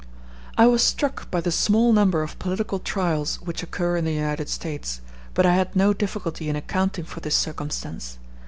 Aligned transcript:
I 0.57 0.65
was 0.65 0.81
struck 0.81 1.29
by 1.29 1.41
the 1.41 1.51
small 1.51 1.93
number 1.93 2.23
of 2.23 2.39
political 2.39 2.79
trials 2.79 3.35
which 3.35 3.61
occur 3.61 3.97
in 3.97 4.03
the 4.05 4.13
United 4.15 4.49
States, 4.49 4.99
but 5.35 5.45
I 5.45 5.53
had 5.53 5.75
no 5.75 5.93
difficulty 5.93 6.49
in 6.49 6.55
accounting 6.55 7.03
for 7.05 7.19
this 7.19 7.35
circumstance. 7.35 8.17